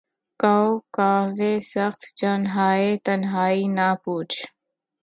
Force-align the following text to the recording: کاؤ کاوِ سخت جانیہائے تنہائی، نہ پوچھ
کاؤ 0.39 0.69
کاوِ 0.95 1.39
سخت 1.73 2.01
جانیہائے 2.19 2.89
تنہائی، 3.05 3.61
نہ 3.77 3.87
پوچھ 4.03 4.35